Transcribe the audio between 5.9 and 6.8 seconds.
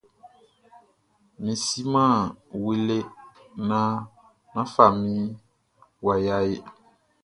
waya ehe.